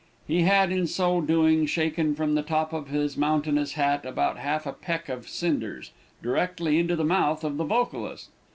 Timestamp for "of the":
7.43-7.65